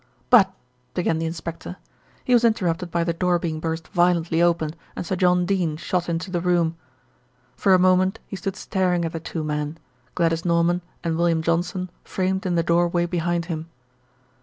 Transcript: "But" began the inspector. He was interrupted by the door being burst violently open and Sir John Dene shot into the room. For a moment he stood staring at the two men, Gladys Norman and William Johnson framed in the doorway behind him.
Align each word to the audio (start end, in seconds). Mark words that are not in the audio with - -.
"But" 0.31 0.51
began 0.95 1.19
the 1.19 1.27
inspector. 1.27 1.75
He 2.23 2.33
was 2.33 2.43
interrupted 2.43 2.89
by 2.89 3.03
the 3.03 3.13
door 3.13 3.37
being 3.37 3.59
burst 3.59 3.87
violently 3.89 4.41
open 4.41 4.71
and 4.95 5.05
Sir 5.05 5.15
John 5.15 5.45
Dene 5.45 5.77
shot 5.77 6.09
into 6.09 6.31
the 6.31 6.41
room. 6.41 6.75
For 7.55 7.75
a 7.75 7.77
moment 7.77 8.17
he 8.25 8.35
stood 8.35 8.55
staring 8.55 9.05
at 9.05 9.11
the 9.13 9.19
two 9.19 9.43
men, 9.43 9.77
Gladys 10.15 10.43
Norman 10.43 10.81
and 11.03 11.17
William 11.19 11.43
Johnson 11.43 11.91
framed 12.03 12.47
in 12.47 12.55
the 12.55 12.63
doorway 12.63 13.05
behind 13.05 13.45
him. 13.45 13.69